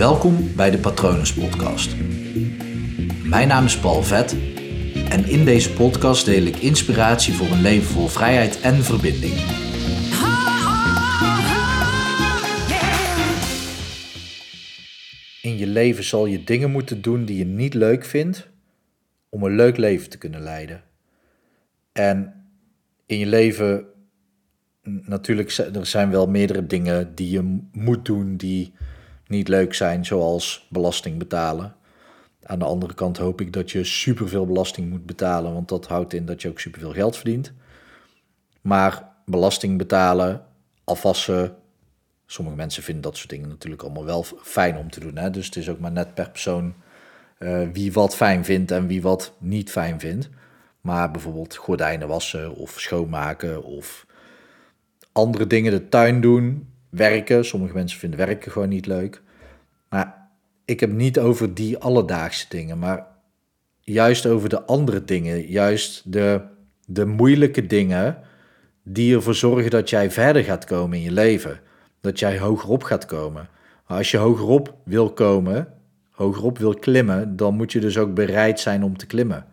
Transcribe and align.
Welkom 0.00 0.54
bij 0.56 0.70
de 0.70 0.78
Patronus 0.78 1.34
Podcast. 1.34 1.96
Mijn 3.24 3.48
naam 3.48 3.64
is 3.64 3.78
Paul 3.78 4.02
Vet 4.02 4.32
en 5.08 5.24
in 5.24 5.44
deze 5.44 5.72
podcast 5.72 6.24
deel 6.24 6.42
ik 6.42 6.56
inspiratie 6.56 7.34
voor 7.34 7.46
een 7.46 7.60
leven 7.60 7.86
vol 7.86 8.06
vrijheid 8.06 8.60
en 8.60 8.74
verbinding. 8.74 9.32
In 15.42 15.58
je 15.58 15.66
leven 15.66 16.04
zal 16.04 16.26
je 16.26 16.44
dingen 16.44 16.70
moeten 16.70 17.02
doen 17.02 17.24
die 17.24 17.38
je 17.38 17.44
niet 17.44 17.74
leuk 17.74 18.04
vindt 18.04 18.48
om 19.28 19.42
een 19.42 19.54
leuk 19.54 19.76
leven 19.76 20.10
te 20.10 20.18
kunnen 20.18 20.42
leiden. 20.42 20.82
En 21.92 22.44
in 23.06 23.18
je 23.18 23.26
leven, 23.26 23.84
natuurlijk, 24.82 25.50
er 25.50 25.86
zijn 25.86 26.10
wel 26.10 26.26
meerdere 26.26 26.66
dingen 26.66 27.14
die 27.14 27.30
je 27.30 27.58
moet 27.72 28.04
doen 28.04 28.36
die 28.36 28.72
niet 29.30 29.48
leuk 29.48 29.74
zijn, 29.74 30.04
zoals 30.04 30.66
belasting 30.70 31.18
betalen. 31.18 31.74
Aan 32.42 32.58
de 32.58 32.64
andere 32.64 32.94
kant 32.94 33.16
hoop 33.16 33.40
ik 33.40 33.52
dat 33.52 33.70
je 33.70 33.84
superveel 33.84 34.46
belasting 34.46 34.90
moet 34.90 35.06
betalen, 35.06 35.52
want 35.52 35.68
dat 35.68 35.86
houdt 35.86 36.12
in 36.12 36.26
dat 36.26 36.42
je 36.42 36.48
ook 36.48 36.60
superveel 36.60 36.92
geld 36.92 37.16
verdient. 37.16 37.52
Maar 38.60 39.08
belasting 39.24 39.78
betalen, 39.78 40.44
afwassen, 40.84 41.56
sommige 42.26 42.56
mensen 42.56 42.82
vinden 42.82 43.02
dat 43.02 43.16
soort 43.16 43.30
dingen 43.30 43.48
natuurlijk 43.48 43.82
allemaal 43.82 44.04
wel 44.04 44.24
fijn 44.42 44.76
om 44.76 44.90
te 44.90 45.00
doen. 45.00 45.16
Hè? 45.16 45.30
Dus 45.30 45.46
het 45.46 45.56
is 45.56 45.68
ook 45.68 45.78
maar 45.78 45.92
net 45.92 46.14
per 46.14 46.30
persoon 46.30 46.74
uh, 47.38 47.68
wie 47.72 47.92
wat 47.92 48.16
fijn 48.16 48.44
vindt 48.44 48.70
en 48.70 48.86
wie 48.86 49.02
wat 49.02 49.34
niet 49.38 49.70
fijn 49.70 50.00
vindt. 50.00 50.28
Maar 50.80 51.10
bijvoorbeeld 51.10 51.56
gordijnen 51.56 52.08
wassen 52.08 52.54
of 52.54 52.80
schoonmaken 52.80 53.64
of 53.64 54.06
andere 55.12 55.46
dingen, 55.46 55.72
de 55.72 55.88
tuin 55.88 56.20
doen, 56.20 56.69
werken. 56.90 57.44
Sommige 57.44 57.74
mensen 57.74 57.98
vinden 57.98 58.18
werken 58.18 58.52
gewoon 58.52 58.68
niet 58.68 58.86
leuk. 58.86 59.22
Maar 59.88 60.28
ik 60.64 60.80
heb 60.80 60.92
niet 60.92 61.18
over 61.18 61.54
die 61.54 61.78
alledaagse 61.78 62.46
dingen, 62.48 62.78
maar 62.78 63.06
juist 63.80 64.26
over 64.26 64.48
de 64.48 64.62
andere 64.62 65.04
dingen. 65.04 65.46
Juist 65.46 66.12
de, 66.12 66.40
de 66.86 67.06
moeilijke 67.06 67.66
dingen 67.66 68.18
die 68.82 69.14
ervoor 69.14 69.34
zorgen 69.34 69.70
dat 69.70 69.90
jij 69.90 70.10
verder 70.10 70.44
gaat 70.44 70.64
komen 70.64 70.98
in 70.98 71.04
je 71.04 71.12
leven. 71.12 71.60
Dat 72.00 72.18
jij 72.18 72.38
hogerop 72.38 72.82
gaat 72.82 73.06
komen. 73.06 73.48
Als 73.84 74.10
je 74.10 74.16
hogerop 74.16 74.74
wil 74.84 75.12
komen, 75.12 75.68
hogerop 76.10 76.58
wil 76.58 76.74
klimmen, 76.74 77.36
dan 77.36 77.54
moet 77.54 77.72
je 77.72 77.80
dus 77.80 77.98
ook 77.98 78.14
bereid 78.14 78.60
zijn 78.60 78.82
om 78.82 78.96
te 78.96 79.06
klimmen. 79.06 79.46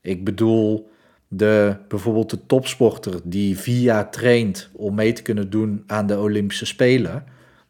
Ik 0.00 0.24
bedoel, 0.24 0.90
de, 1.28 1.76
bijvoorbeeld 1.88 2.30
de 2.30 2.46
topsporter 2.46 3.20
die 3.24 3.58
vier 3.58 3.80
jaar 3.80 4.10
traint 4.10 4.70
om 4.72 4.94
mee 4.94 5.12
te 5.12 5.22
kunnen 5.22 5.50
doen 5.50 5.82
aan 5.86 6.06
de 6.06 6.18
Olympische 6.18 6.66
Spelen, 6.66 7.24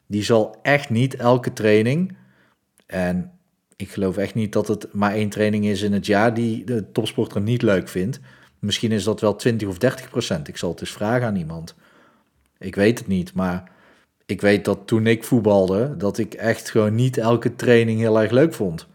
die 0.07 0.23
zal 0.23 0.59
echt 0.63 0.91
niet 0.91 1.17
elke 1.17 1.53
training, 1.53 2.17
en 2.87 3.33
ik 3.77 3.91
geloof 3.91 4.17
echt 4.17 4.35
niet 4.35 4.53
dat 4.53 4.69
het 4.69 4.93
maar 4.93 5.13
één 5.13 5.29
training 5.29 5.67
is 5.67 5.83
in 5.83 5.93
het 5.93 6.07
jaar 6.07 6.35
die 6.35 6.65
de 6.65 6.93
topsporter 6.93 7.41
niet 7.41 7.63
leuk 7.63 7.89
vindt. 7.89 8.21
Misschien 8.59 8.93
is 8.93 9.05
dat 9.05 9.21
wel 9.21 9.37
20 9.37 9.69
of 9.69 9.79
30 9.79 10.11
procent. 10.11 10.49
Ik 10.49 10.57
zal 10.57 10.71
het 10.71 10.81
eens 10.81 10.93
vragen 10.93 11.27
aan 11.27 11.37
iemand. 11.37 11.75
Ik 12.59 12.75
weet 12.75 12.99
het 12.99 13.09
niet, 13.09 13.35
maar 13.35 13.71
ik 14.27 14.41
weet 14.41 14.65
dat 14.65 14.87
toen 14.87 15.07
ik 15.07 15.25
voetbalde, 15.25 15.97
dat 15.97 16.19
ik 16.19 16.35
echt 16.35 16.71
gewoon 16.71 16.95
niet 16.95 17.19
elke 17.19 17.55
training 17.55 18.01
heel 18.01 18.21
erg 18.21 18.31
leuk 18.31 18.55
vond. 18.55 18.87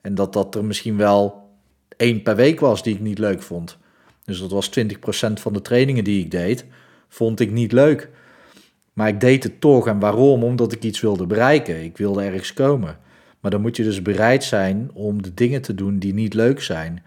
En 0.00 0.14
dat 0.14 0.32
dat 0.32 0.54
er 0.54 0.64
misschien 0.64 0.96
wel 0.96 1.50
één 1.96 2.22
per 2.22 2.36
week 2.36 2.60
was 2.60 2.82
die 2.82 2.94
ik 2.94 3.00
niet 3.00 3.18
leuk 3.18 3.42
vond. 3.42 3.78
Dus 4.26 4.38
dat 4.38 4.50
was 4.50 4.70
20% 4.80 4.82
van 5.32 5.52
de 5.52 5.62
trainingen 5.62 6.04
die 6.04 6.24
ik 6.24 6.30
deed, 6.30 6.64
vond 7.08 7.40
ik 7.40 7.50
niet 7.50 7.72
leuk. 7.72 8.10
Maar 8.92 9.08
ik 9.08 9.20
deed 9.20 9.42
het 9.42 9.60
toch. 9.60 9.86
En 9.86 9.98
waarom? 9.98 10.44
Omdat 10.44 10.72
ik 10.72 10.82
iets 10.82 11.00
wilde 11.00 11.26
bereiken. 11.26 11.84
Ik 11.84 11.96
wilde 11.96 12.22
ergens 12.22 12.52
komen. 12.52 12.98
Maar 13.40 13.50
dan 13.50 13.60
moet 13.60 13.76
je 13.76 13.82
dus 13.82 14.02
bereid 14.02 14.44
zijn 14.44 14.90
om 14.92 15.22
de 15.22 15.34
dingen 15.34 15.62
te 15.62 15.74
doen 15.74 15.98
die 15.98 16.14
niet 16.14 16.34
leuk 16.34 16.62
zijn. 16.62 17.02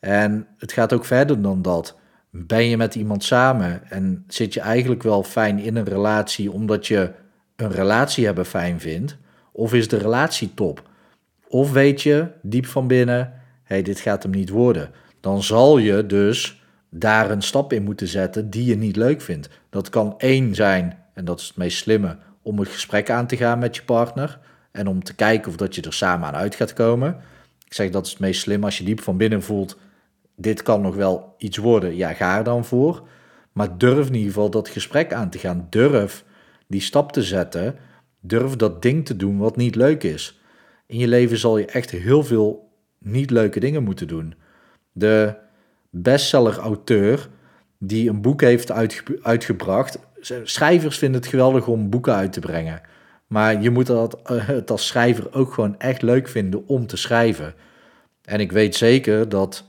En 0.00 0.46
het 0.58 0.72
gaat 0.72 0.92
ook 0.92 1.04
verder 1.04 1.42
dan 1.42 1.62
dat. 1.62 1.98
Ben 2.30 2.64
je 2.64 2.76
met 2.76 2.94
iemand 2.94 3.24
samen 3.24 3.90
en 3.90 4.24
zit 4.28 4.54
je 4.54 4.60
eigenlijk 4.60 5.02
wel 5.02 5.22
fijn 5.22 5.58
in 5.58 5.76
een 5.76 5.84
relatie 5.84 6.52
omdat 6.52 6.86
je 6.86 7.12
een 7.56 7.70
relatie 7.70 8.24
hebben 8.24 8.46
fijn 8.46 8.80
vindt? 8.80 9.16
Of 9.52 9.74
is 9.74 9.88
de 9.88 9.98
relatie 9.98 10.54
top? 10.54 10.88
Of 11.48 11.72
weet 11.72 12.02
je 12.02 12.26
diep 12.42 12.66
van 12.66 12.86
binnen, 12.86 13.32
hey, 13.62 13.82
dit 13.82 14.00
gaat 14.00 14.22
hem 14.22 14.32
niet 14.32 14.48
worden. 14.48 14.90
Dan 15.20 15.42
zal 15.42 15.78
je 15.78 16.06
dus 16.06 16.62
daar 16.88 17.30
een 17.30 17.42
stap 17.42 17.72
in 17.72 17.82
moeten 17.82 18.08
zetten 18.08 18.50
die 18.50 18.64
je 18.64 18.76
niet 18.76 18.96
leuk 18.96 19.20
vindt. 19.20 19.48
Dat 19.70 19.88
kan 19.88 20.14
één 20.18 20.54
zijn, 20.54 20.98
en 21.14 21.24
dat 21.24 21.40
is 21.40 21.46
het 21.46 21.56
meest 21.56 21.78
slimme, 21.78 22.16
om 22.42 22.58
een 22.58 22.66
gesprek 22.66 23.10
aan 23.10 23.26
te 23.26 23.36
gaan 23.36 23.58
met 23.58 23.76
je 23.76 23.82
partner. 23.82 24.38
En 24.70 24.86
om 24.86 25.02
te 25.02 25.14
kijken 25.14 25.50
of 25.50 25.56
dat 25.56 25.74
je 25.74 25.82
er 25.82 25.92
samen 25.92 26.28
aan 26.28 26.34
uit 26.34 26.54
gaat 26.54 26.72
komen. 26.72 27.16
Ik 27.64 27.74
zeg 27.74 27.90
dat 27.90 28.04
is 28.06 28.10
het 28.10 28.20
meest 28.20 28.40
slim 28.40 28.64
als 28.64 28.78
je 28.78 28.84
diep 28.84 29.00
van 29.00 29.16
binnen 29.16 29.42
voelt, 29.42 29.78
dit 30.36 30.62
kan 30.62 30.80
nog 30.80 30.94
wel 30.94 31.34
iets 31.38 31.56
worden. 31.56 31.96
Ja, 31.96 32.12
ga 32.12 32.38
er 32.38 32.44
dan 32.44 32.64
voor. 32.64 33.08
Maar 33.52 33.78
durf 33.78 34.06
in 34.06 34.14
ieder 34.14 34.32
geval 34.32 34.50
dat 34.50 34.68
gesprek 34.68 35.12
aan 35.12 35.30
te 35.30 35.38
gaan. 35.38 35.66
Durf 35.70 36.24
die 36.66 36.80
stap 36.80 37.12
te 37.12 37.22
zetten. 37.22 37.74
Durf 38.20 38.56
dat 38.56 38.82
ding 38.82 39.06
te 39.06 39.16
doen 39.16 39.38
wat 39.38 39.56
niet 39.56 39.74
leuk 39.74 40.02
is. 40.02 40.40
In 40.86 40.98
je 40.98 41.08
leven 41.08 41.38
zal 41.38 41.58
je 41.58 41.66
echt 41.66 41.90
heel 41.90 42.24
veel 42.24 42.70
niet 42.98 43.30
leuke 43.30 43.60
dingen 43.60 43.82
moeten 43.82 44.08
doen. 44.08 44.34
De 44.92 45.34
bestseller-auteur 45.90 47.28
die 47.78 48.08
een 48.08 48.20
boek 48.20 48.40
heeft 48.40 48.72
uitgebracht. 49.22 49.98
Schrijvers 50.42 50.98
vinden 50.98 51.20
het 51.20 51.30
geweldig 51.30 51.66
om 51.66 51.90
boeken 51.90 52.14
uit 52.14 52.32
te 52.32 52.40
brengen. 52.40 52.80
Maar 53.26 53.62
je 53.62 53.70
moet 53.70 53.86
dat, 53.86 54.22
eh, 54.22 54.46
het 54.46 54.70
als 54.70 54.86
schrijver 54.86 55.34
ook 55.34 55.52
gewoon 55.52 55.78
echt 55.78 56.02
leuk 56.02 56.28
vinden 56.28 56.66
om 56.66 56.86
te 56.86 56.96
schrijven. 56.96 57.54
En 58.24 58.40
ik 58.40 58.52
weet 58.52 58.76
zeker 58.76 59.28
dat 59.28 59.64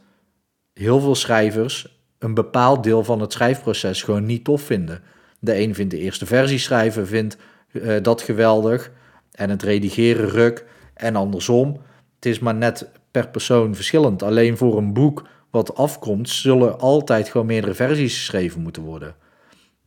heel 0.73 0.99
veel 0.99 1.15
schrijvers 1.15 1.99
een 2.19 2.33
bepaald 2.33 2.83
deel 2.83 3.03
van 3.03 3.19
het 3.19 3.33
schrijfproces 3.33 4.03
gewoon 4.03 4.25
niet 4.25 4.43
tof 4.43 4.61
vinden. 4.61 5.01
De 5.39 5.59
een 5.59 5.75
vindt 5.75 5.91
de 5.91 5.99
eerste 5.99 6.25
versie 6.25 6.57
schrijven, 6.57 7.07
vindt 7.07 7.37
uh, 7.71 7.95
dat 8.01 8.21
geweldig. 8.21 8.91
En 9.31 9.49
het 9.49 9.63
redigeren 9.63 10.29
ruk. 10.29 10.65
En 10.93 11.15
andersom. 11.15 11.81
Het 12.21 12.31
is 12.31 12.39
maar 12.39 12.55
net 12.55 12.89
per 13.11 13.29
persoon 13.29 13.75
verschillend. 13.75 14.23
Alleen 14.23 14.57
voor 14.57 14.77
een 14.77 14.93
boek 14.93 15.27
wat 15.49 15.75
afkomt, 15.75 16.29
zullen 16.29 16.79
altijd 16.79 17.29
gewoon 17.29 17.47
meerdere 17.47 17.73
versies 17.73 18.17
geschreven 18.17 18.61
moeten 18.61 18.83
worden. 18.83 19.15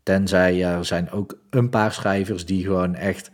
Tenzij 0.02 0.64
er 0.64 0.84
zijn 0.84 1.10
ook 1.10 1.38
een 1.50 1.70
paar 1.70 1.92
schrijvers 1.92 2.46
die 2.46 2.64
gewoon 2.64 2.94
echt 2.94 3.30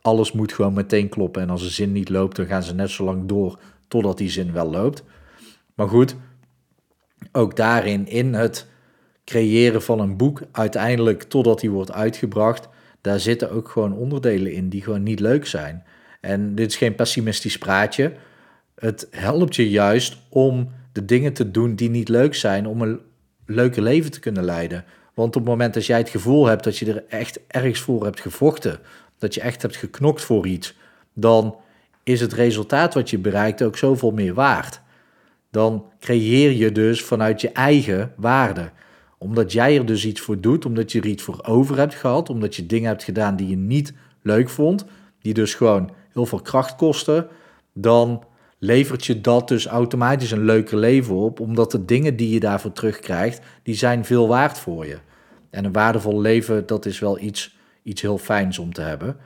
alles 0.00 0.32
moet 0.32 0.52
gewoon 0.52 0.72
meteen 0.72 1.08
kloppen. 1.08 1.42
En 1.42 1.50
als 1.50 1.62
een 1.62 1.70
zin 1.70 1.92
niet 1.92 2.08
loopt, 2.08 2.36
dan 2.36 2.46
gaan 2.46 2.62
ze 2.62 2.74
net 2.74 2.90
zo 2.90 3.04
lang 3.04 3.28
door 3.28 3.58
totdat 3.88 4.18
die 4.18 4.30
zin 4.30 4.52
wel 4.52 4.70
loopt. 4.70 5.04
Maar 5.74 5.88
goed, 5.88 6.16
ook 7.32 7.56
daarin, 7.56 8.06
in 8.06 8.34
het 8.34 8.66
creëren 9.24 9.82
van 9.82 10.00
een 10.00 10.16
boek, 10.16 10.42
uiteindelijk 10.52 11.22
totdat 11.22 11.60
die 11.60 11.70
wordt 11.70 11.92
uitgebracht, 11.92 12.68
daar 13.00 13.20
zitten 13.20 13.50
ook 13.50 13.68
gewoon 13.68 13.92
onderdelen 13.92 14.52
in 14.52 14.68
die 14.68 14.82
gewoon 14.82 15.02
niet 15.02 15.20
leuk 15.20 15.46
zijn. 15.46 15.84
En 16.20 16.54
dit 16.54 16.70
is 16.70 16.76
geen 16.76 16.94
pessimistisch 16.94 17.58
praatje. 17.58 18.12
Het 18.74 19.08
helpt 19.10 19.56
je 19.56 19.70
juist 19.70 20.16
om 20.28 20.68
de 20.92 21.04
dingen 21.04 21.32
te 21.32 21.50
doen 21.50 21.74
die 21.74 21.90
niet 21.90 22.08
leuk 22.08 22.34
zijn, 22.34 22.66
om 22.66 22.82
een 22.82 23.00
leuker 23.46 23.82
leven 23.82 24.10
te 24.10 24.20
kunnen 24.20 24.44
leiden. 24.44 24.84
Want 25.14 25.36
op 25.36 25.42
het 25.42 25.50
moment 25.50 25.74
dat 25.74 25.86
jij 25.86 25.98
het 25.98 26.08
gevoel 26.08 26.46
hebt 26.46 26.64
dat 26.64 26.78
je 26.78 26.92
er 26.92 27.04
echt 27.08 27.40
ergens 27.46 27.80
voor 27.80 28.04
hebt 28.04 28.20
gevochten, 28.20 28.78
dat 29.18 29.34
je 29.34 29.40
echt 29.40 29.62
hebt 29.62 29.76
geknokt 29.76 30.22
voor 30.22 30.46
iets, 30.46 30.74
dan 31.12 31.56
is 32.02 32.20
het 32.20 32.32
resultaat 32.32 32.94
wat 32.94 33.10
je 33.10 33.18
bereikt 33.18 33.62
ook 33.62 33.76
zoveel 33.76 34.10
meer 34.10 34.34
waard. 34.34 34.80
Dan 35.50 35.84
creëer 36.00 36.50
je 36.50 36.72
dus 36.72 37.02
vanuit 37.02 37.40
je 37.40 37.52
eigen 37.52 38.12
waarde. 38.16 38.70
Omdat 39.18 39.52
jij 39.52 39.78
er 39.78 39.86
dus 39.86 40.04
iets 40.04 40.20
voor 40.20 40.40
doet, 40.40 40.66
omdat 40.66 40.92
je 40.92 41.00
er 41.00 41.06
iets 41.06 41.22
voor 41.22 41.44
over 41.46 41.78
hebt 41.78 41.94
gehad, 41.94 42.30
omdat 42.30 42.56
je 42.56 42.66
dingen 42.66 42.88
hebt 42.88 43.04
gedaan 43.04 43.36
die 43.36 43.48
je 43.48 43.56
niet 43.56 43.92
leuk 44.22 44.48
vond, 44.48 44.84
die 45.20 45.34
dus 45.34 45.54
gewoon 45.54 45.90
heel 46.12 46.26
veel 46.26 46.40
kracht 46.40 46.76
kosten, 46.76 47.28
dan 47.72 48.24
levert 48.64 49.04
je 49.06 49.20
dat 49.20 49.48
dus 49.48 49.66
automatisch 49.66 50.30
een 50.30 50.44
leuker 50.44 50.76
leven 50.76 51.14
op, 51.14 51.40
omdat 51.40 51.70
de 51.70 51.84
dingen 51.84 52.16
die 52.16 52.30
je 52.30 52.40
daarvoor 52.40 52.72
terugkrijgt, 52.72 53.40
die 53.62 53.74
zijn 53.74 54.04
veel 54.04 54.28
waard 54.28 54.58
voor 54.58 54.86
je. 54.86 54.98
En 55.50 55.64
een 55.64 55.72
waardevol 55.72 56.20
leven, 56.20 56.66
dat 56.66 56.86
is 56.86 56.98
wel 56.98 57.18
iets, 57.18 57.56
iets 57.82 58.02
heel 58.02 58.18
fijns 58.18 58.58
om 58.58 58.72
te 58.72 58.80
hebben. 58.80 59.16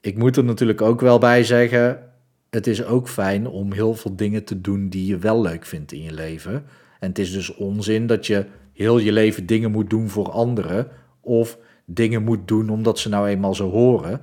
Ik 0.00 0.18
moet 0.18 0.36
er 0.36 0.44
natuurlijk 0.44 0.82
ook 0.82 1.00
wel 1.00 1.18
bij 1.18 1.44
zeggen, 1.44 1.98
het 2.50 2.66
is 2.66 2.84
ook 2.84 3.08
fijn 3.08 3.46
om 3.46 3.72
heel 3.72 3.94
veel 3.94 4.16
dingen 4.16 4.44
te 4.44 4.60
doen 4.60 4.88
die 4.88 5.06
je 5.06 5.18
wel 5.18 5.40
leuk 5.40 5.66
vindt 5.66 5.92
in 5.92 6.02
je 6.02 6.12
leven. 6.12 6.52
En 7.00 7.08
het 7.08 7.18
is 7.18 7.32
dus 7.32 7.54
onzin 7.54 8.06
dat 8.06 8.26
je 8.26 8.46
heel 8.72 8.98
je 8.98 9.12
leven 9.12 9.46
dingen 9.46 9.70
moet 9.70 9.90
doen 9.90 10.08
voor 10.08 10.30
anderen, 10.30 10.88
of 11.20 11.58
dingen 11.84 12.22
moet 12.22 12.48
doen 12.48 12.68
omdat 12.68 12.98
ze 12.98 13.08
nou 13.08 13.28
eenmaal 13.28 13.54
zo 13.54 13.70
horen, 13.70 14.20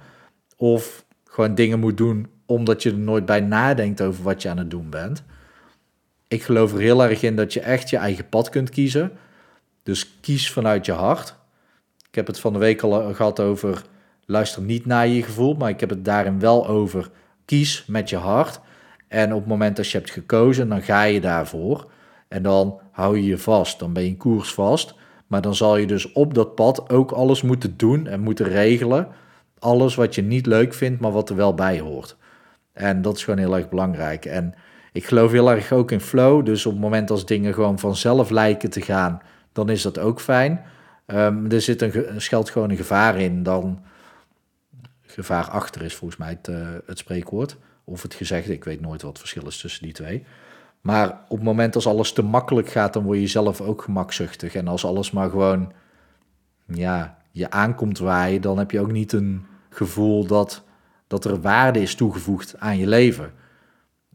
of 0.57 1.02
gewoon 1.33 1.55
dingen 1.55 1.79
moet 1.79 1.97
doen 1.97 2.27
omdat 2.45 2.83
je 2.83 2.91
er 2.91 2.97
nooit 2.97 3.25
bij 3.25 3.39
nadenkt 3.39 4.01
over 4.01 4.23
wat 4.23 4.41
je 4.41 4.49
aan 4.49 4.57
het 4.57 4.69
doen 4.69 4.89
bent. 4.89 5.23
Ik 6.27 6.43
geloof 6.43 6.73
er 6.73 6.79
heel 6.79 7.03
erg 7.03 7.21
in 7.21 7.35
dat 7.35 7.53
je 7.53 7.59
echt 7.59 7.89
je 7.89 7.97
eigen 7.97 8.29
pad 8.29 8.49
kunt 8.49 8.69
kiezen. 8.69 9.11
Dus 9.83 10.19
kies 10.21 10.51
vanuit 10.51 10.85
je 10.85 10.91
hart. 10.91 11.35
Ik 12.09 12.15
heb 12.15 12.27
het 12.27 12.39
van 12.39 12.53
de 12.53 12.59
week 12.59 12.81
al 12.81 13.13
gehad 13.13 13.39
over 13.39 13.81
luister 14.25 14.61
niet 14.61 14.85
naar 14.85 15.07
je 15.07 15.23
gevoel, 15.23 15.53
maar 15.53 15.69
ik 15.69 15.79
heb 15.79 15.89
het 15.89 16.05
daarin 16.05 16.39
wel 16.39 16.67
over 16.67 17.09
kies 17.45 17.85
met 17.87 18.09
je 18.09 18.17
hart. 18.17 18.59
En 19.07 19.33
op 19.33 19.39
het 19.39 19.49
moment 19.49 19.75
dat 19.75 19.89
je 19.89 19.97
hebt 19.97 20.11
gekozen, 20.11 20.69
dan 20.69 20.81
ga 20.81 21.03
je 21.03 21.21
daarvoor. 21.21 21.91
En 22.27 22.43
dan 22.43 22.79
hou 22.91 23.17
je 23.17 23.25
je 23.25 23.37
vast. 23.37 23.79
Dan 23.79 23.93
ben 23.93 24.03
je 24.03 24.09
in 24.09 24.17
koers 24.17 24.53
vast. 24.53 24.95
Maar 25.27 25.41
dan 25.41 25.55
zal 25.55 25.77
je 25.77 25.87
dus 25.87 26.11
op 26.11 26.33
dat 26.33 26.55
pad 26.55 26.89
ook 26.89 27.11
alles 27.11 27.41
moeten 27.41 27.73
doen 27.77 28.07
en 28.07 28.19
moeten 28.19 28.47
regelen. 28.47 29.07
Alles 29.63 29.95
wat 29.95 30.15
je 30.15 30.21
niet 30.21 30.45
leuk 30.45 30.73
vindt, 30.73 31.01
maar 31.01 31.11
wat 31.11 31.29
er 31.29 31.35
wel 31.35 31.53
bij 31.53 31.79
hoort. 31.79 32.15
En 32.73 33.01
dat 33.01 33.17
is 33.17 33.23
gewoon 33.23 33.39
heel 33.39 33.55
erg 33.55 33.69
belangrijk. 33.69 34.25
En 34.25 34.53
ik 34.91 35.05
geloof 35.05 35.31
heel 35.31 35.51
erg 35.51 35.71
ook 35.71 35.91
in 35.91 35.99
flow. 35.99 36.45
Dus 36.45 36.65
op 36.65 36.71
het 36.71 36.81
moment 36.81 37.11
als 37.11 37.25
dingen 37.25 37.53
gewoon 37.53 37.79
vanzelf 37.79 38.29
lijken 38.29 38.69
te 38.69 38.81
gaan, 38.81 39.21
dan 39.51 39.69
is 39.69 39.81
dat 39.81 39.99
ook 39.99 40.21
fijn. 40.21 40.61
Um, 41.07 41.51
er 41.51 41.61
zit 41.61 41.81
een, 41.81 42.21
schuilt 42.21 42.49
gewoon 42.49 42.69
een 42.69 42.77
gevaar 42.77 43.19
in. 43.19 43.43
Dan 43.43 43.83
gevaar 45.01 45.49
achter 45.49 45.81
is 45.81 45.95
volgens 45.95 46.19
mij 46.19 46.29
het, 46.29 46.47
uh, 46.47 46.67
het 46.85 46.97
spreekwoord. 46.97 47.57
Of 47.83 48.01
het 48.01 48.13
gezegde. 48.13 48.53
Ik 48.53 48.63
weet 48.63 48.81
nooit 48.81 49.01
wat 49.01 49.11
het 49.11 49.19
verschil 49.19 49.47
is 49.47 49.57
tussen 49.57 49.83
die 49.83 49.93
twee. 49.93 50.25
Maar 50.81 51.09
op 51.27 51.37
het 51.37 51.45
moment 51.45 51.75
als 51.75 51.87
alles 51.87 52.13
te 52.13 52.21
makkelijk 52.21 52.69
gaat, 52.69 52.93
dan 52.93 53.03
word 53.03 53.19
je 53.19 53.27
zelf 53.27 53.61
ook 53.61 53.81
gemakzuchtig. 53.81 54.55
En 54.55 54.67
als 54.67 54.85
alles 54.85 55.11
maar 55.11 55.29
gewoon 55.29 55.71
ja, 56.65 57.17
je 57.31 57.51
aankomt 57.51 57.99
waaien, 57.99 58.41
dan 58.41 58.57
heb 58.57 58.71
je 58.71 58.79
ook 58.79 58.91
niet 58.91 59.13
een 59.13 59.45
gevoel 59.75 60.25
dat, 60.25 60.63
dat 61.07 61.25
er 61.25 61.41
waarde 61.41 61.81
is 61.81 61.95
toegevoegd 61.95 62.59
aan 62.59 62.77
je 62.77 62.87
leven. 62.87 63.31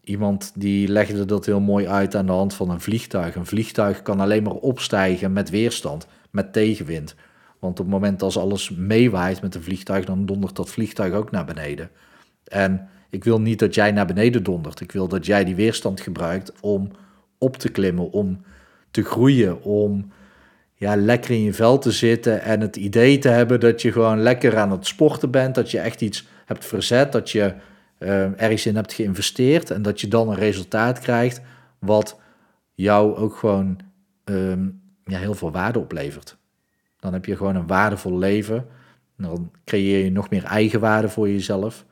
Iemand 0.02 0.52
die 0.55 0.88
legde 0.88 1.25
dat 1.25 1.46
heel 1.46 1.60
mooi 1.60 1.88
uit 1.88 2.14
aan 2.14 2.26
de 2.26 2.32
hand 2.32 2.55
van 2.55 2.70
een 2.70 2.81
vliegtuig. 2.81 3.34
Een 3.34 3.46
vliegtuig 3.46 4.02
kan 4.02 4.20
alleen 4.20 4.43
maar 4.43 4.55
opstijgen 4.55 5.32
met 5.32 5.50
weerstand, 5.50 6.06
met 6.31 6.52
tegenwind. 6.52 7.14
Want 7.58 7.81
op 7.81 7.84
het 7.84 7.94
moment 7.94 8.22
als 8.22 8.38
alles 8.38 8.70
meewaait 8.70 9.43
met 9.43 9.55
een 9.55 9.62
vliegtuig, 9.62 10.05
dan 10.05 10.26
dondert 10.26 10.56
dat 10.56 10.70
vliegtuig 10.70 11.12
ook 11.12 11.31
naar 11.31 11.44
beneden. 11.44 11.90
En 12.44 12.88
ik 13.11 13.25
wil 13.25 13.40
niet 13.40 13.58
dat 13.58 13.75
jij 13.75 13.93
naar 13.93 14.06
beneden 14.06 14.43
dondert. 14.43 14.81
Ik 14.81 14.93
wil 14.93 15.08
dat 15.08 15.26
jij 15.26 15.44
die 15.44 15.54
weerstand 15.54 16.00
gebruikt 16.00 16.52
om 16.61 16.90
op 17.38 17.56
te 17.56 17.69
klimmen, 17.69 18.11
om 18.11 18.40
te 18.90 19.02
groeien, 19.02 19.62
om 19.62 20.12
ja, 20.78 20.96
lekker 20.96 21.30
in 21.30 21.42
je 21.42 21.52
vel 21.52 21.78
te 21.78 21.92
zitten 21.92 22.42
en 22.42 22.60
het 22.60 22.76
idee 22.76 23.19
te 23.19 23.28
hebben 23.28 23.60
dat 23.60 23.82
je 23.82 23.92
gewoon 23.92 24.20
lekker 24.20 24.56
aan 24.56 24.70
het 24.70 24.86
sporten 24.86 25.30
bent, 25.30 25.54
dat 25.54 25.70
je 25.70 25.78
echt 25.78 26.00
iets 26.00 26.26
hebt 26.44 26.64
verzet, 26.64 27.12
dat 27.12 27.30
je 27.30 27.54
uh, 27.98 28.42
ergens 28.42 28.66
in 28.66 28.76
hebt 28.76 28.92
geïnvesteerd 28.92 29.70
en 29.70 29.82
dat 29.82 30.00
je 30.00 30.08
dan 30.08 30.28
een 30.28 30.34
resultaat 30.34 30.98
krijgt 30.98 31.40
wat 31.78 32.20
jou 32.75 33.16
ook 33.16 33.36
gewoon 33.36 33.78
ehm, 34.25 34.69
ja, 35.04 35.19
heel 35.19 35.34
veel 35.34 35.50
waarde 35.50 35.78
oplevert. 35.78 36.36
Dan 37.00 37.12
heb 37.12 37.25
je 37.25 37.36
gewoon 37.36 37.56
een 37.56 37.66
waardevol 37.66 38.19
leven. 38.19 38.66
Dan 39.16 39.50
creëer 39.64 40.04
je 40.04 40.10
nog 40.10 40.30
meer 40.30 40.44
eigenwaarde 40.44 41.08
voor 41.08 41.28
jezelf. 41.28 41.84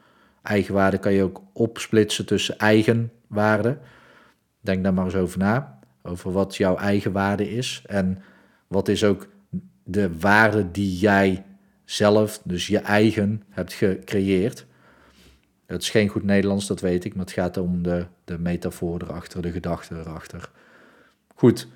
Eigenwaarde 0.43 0.99
kan 0.99 1.13
je 1.13 1.23
ook 1.23 1.43
opsplitsen 1.53 2.27
tussen 2.27 2.59
eigenwaarde. 2.59 3.79
Denk 4.61 4.83
daar 4.83 4.95
maar 4.95 5.05
eens 5.05 5.15
over 5.15 5.39
na. 5.39 5.79
Over 6.03 6.33
wat 6.33 6.57
jouw 6.57 6.77
eigenwaarde 6.77 7.51
is. 7.51 7.83
En 7.87 8.23
wat 8.69 8.89
is 8.89 9.05
ook 9.05 9.29
de 9.85 10.19
waarde 10.19 10.71
die 10.71 10.99
jij 10.99 11.45
zelf, 11.85 12.41
dus 12.45 12.67
je 12.67 12.79
eigen, 12.79 13.43
hebt 13.49 13.73
gecreëerd. 13.73 14.67
Het 15.67 15.83
is 15.83 15.91
geen 15.91 16.09
goed 16.09 16.25
Nederlands, 16.25 16.67
dat 16.67 16.81
weet 16.81 17.05
ik, 17.05 17.15
maar 17.15 17.25
het 17.25 17.35
gaat 17.35 17.57
om 17.57 17.83
de, 17.83 18.07
de 18.25 18.39
metafoor 18.39 19.03
erachter, 19.03 19.43
de 19.43 19.51
gedachte 19.51 19.95
erachter. 19.95 20.51
Goed, 21.35 21.69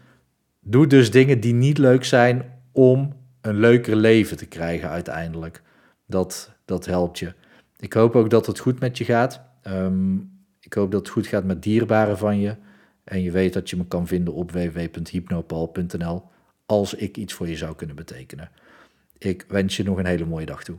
doe 0.60 0.86
dus 0.86 1.10
dingen 1.10 1.40
die 1.40 1.54
niet 1.54 1.78
leuk 1.78 2.04
zijn 2.04 2.60
om 2.72 3.12
een 3.40 3.56
leuker 3.56 3.96
leven 3.96 4.36
te 4.36 4.46
krijgen 4.46 4.88
uiteindelijk. 4.88 5.62
Dat, 6.06 6.52
dat 6.64 6.86
helpt 6.86 7.18
je. 7.18 7.32
Ik 7.76 7.92
hoop 7.92 8.16
ook 8.16 8.30
dat 8.30 8.46
het 8.46 8.58
goed 8.58 8.80
met 8.80 8.98
je 8.98 9.04
gaat. 9.04 9.40
Ehm, 9.62 10.14
ik 10.60 10.72
hoop 10.72 10.90
dat 10.90 11.00
het 11.00 11.10
goed 11.10 11.26
gaat 11.26 11.44
met 11.44 11.62
dierbaren 11.62 12.18
van 12.18 12.40
je. 12.40 12.56
En 13.04 13.22
je 13.22 13.30
weet 13.30 13.52
dat 13.52 13.70
je 13.70 13.76
me 13.76 13.86
kan 13.86 14.06
vinden 14.06 14.34
op 14.34 14.52
www.hypnopal.nl 14.52 16.22
als 16.70 16.94
ik 16.94 17.16
iets 17.16 17.32
voor 17.32 17.48
je 17.48 17.56
zou 17.56 17.74
kunnen 17.74 17.96
betekenen. 17.96 18.50
Ik 19.18 19.44
wens 19.48 19.76
je 19.76 19.82
nog 19.82 19.98
een 19.98 20.06
hele 20.06 20.26
mooie 20.26 20.46
dag 20.46 20.64
toe. 20.64 20.76